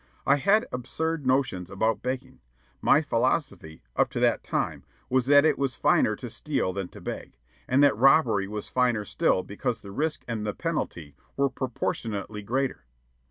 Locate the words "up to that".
3.95-4.43